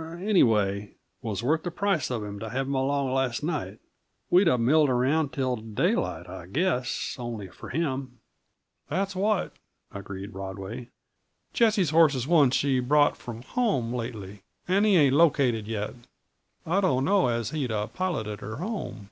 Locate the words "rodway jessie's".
10.34-11.90